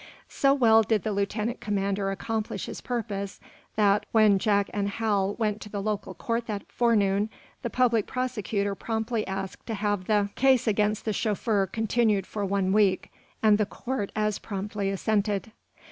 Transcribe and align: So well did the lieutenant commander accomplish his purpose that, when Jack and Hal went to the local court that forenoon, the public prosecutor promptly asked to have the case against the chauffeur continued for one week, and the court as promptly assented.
So 0.29 0.51
well 0.55 0.81
did 0.81 1.03
the 1.03 1.11
lieutenant 1.11 1.59
commander 1.59 2.09
accomplish 2.09 2.65
his 2.65 2.81
purpose 2.81 3.39
that, 3.75 4.03
when 4.11 4.39
Jack 4.39 4.67
and 4.73 4.89
Hal 4.89 5.35
went 5.35 5.61
to 5.61 5.69
the 5.69 5.79
local 5.79 6.15
court 6.15 6.47
that 6.47 6.63
forenoon, 6.71 7.29
the 7.61 7.69
public 7.69 8.07
prosecutor 8.07 8.73
promptly 8.73 9.27
asked 9.27 9.67
to 9.67 9.75
have 9.75 10.05
the 10.05 10.31
case 10.33 10.65
against 10.65 11.05
the 11.05 11.13
chauffeur 11.13 11.67
continued 11.67 12.25
for 12.25 12.43
one 12.43 12.73
week, 12.73 13.11
and 13.43 13.59
the 13.59 13.67
court 13.67 14.11
as 14.15 14.39
promptly 14.39 14.89
assented. 14.89 15.51